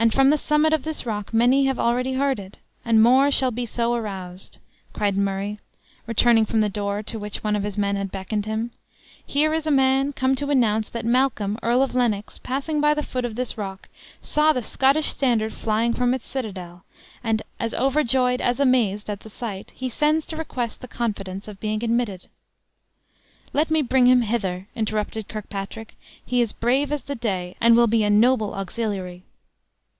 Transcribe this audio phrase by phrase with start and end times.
[0.00, 3.50] "And from the summit of this rock many have already heard it; and more shall
[3.50, 4.58] be so aroused!"
[4.92, 5.58] cried Murray,
[6.06, 8.70] returning from the door, to which one of his men had beckoned him;
[9.26, 13.02] "here is a man come to announce that Malcolm, Earl of Lennox, passing by the
[13.02, 13.88] foot of this rock,
[14.22, 16.84] saw the Scottish standard flying from its citadel;
[17.24, 21.58] and, as overjoyed as amazed at the sight, he sends to request the confidence of
[21.58, 22.28] being admitted."
[23.52, 27.88] "Let me bring him hither!" interrupted Kirkpatrick; "he is brave as the day, and will
[27.88, 29.24] be a noble auxiliary."